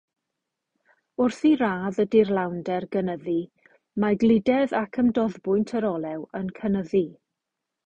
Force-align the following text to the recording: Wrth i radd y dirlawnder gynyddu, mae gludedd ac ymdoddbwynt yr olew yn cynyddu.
Wrth 1.25 1.43
i 1.49 1.51
radd 1.59 1.99
y 2.03 2.05
dirlawnder 2.15 2.87
gynyddu, 2.97 3.37
mae 4.05 4.19
gludedd 4.25 4.75
ac 4.83 5.01
ymdoddbwynt 5.05 5.77
yr 5.83 5.89
olew 5.93 6.27
yn 6.43 6.53
cynyddu. 6.63 7.07